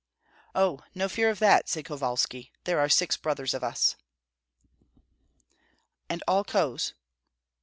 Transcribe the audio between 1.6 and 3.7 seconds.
said Kovalski; "there are six brothers of